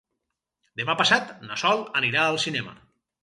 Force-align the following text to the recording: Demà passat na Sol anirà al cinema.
Demà 0.81 0.95
passat 1.01 1.29
na 1.49 1.59
Sol 1.65 1.85
anirà 2.01 2.23
al 2.31 2.39
cinema. 2.47 2.75